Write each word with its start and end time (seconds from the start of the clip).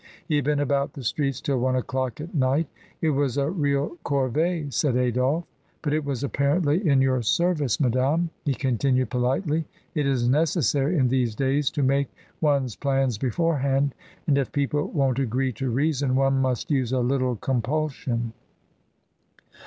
He 0.27 0.35
had 0.35 0.45
been 0.45 0.59
about 0.59 0.93
the 0.93 1.03
streets 1.03 1.39
till 1.39 1.59
one 1.59 1.75
o'clock 1.75 2.19
at 2.19 2.33
night. 2.33 2.65
"It 3.01 3.11
was 3.11 3.37
a 3.37 3.51
real 3.51 3.99
corvie^^ 4.03 4.73
said 4.73 4.95
Adolphe. 4.95 5.47
"But 5.83 5.93
it 5.93 6.03
was 6.03 6.23
apparently 6.23 6.83
in 6.89 7.01
your 7.01 7.21
service, 7.21 7.79
madame," 7.79 8.31
he 8.43 8.55
continued, 8.55 9.11
politely. 9.11 9.65
"It 9.93 10.07
is 10.07 10.27
necessary 10.27 10.97
in 10.97 11.09
these 11.09 11.35
days 11.35 11.69
to 11.73 11.83
make 11.83 12.07
one's 12.41 12.75
plans 12.75 13.19
beforehand, 13.19 13.93
and 14.25 14.39
if 14.39 14.51
people 14.51 14.87
won't 14.89 15.19
agree 15.19 15.51
to 15.51 15.69
reason, 15.69 16.15
one 16.15 16.41
must 16.41 16.71
use 16.71 16.91
a 16.91 16.99
little 17.01 17.35
com 17.35 17.61
pulsion." 17.61 18.33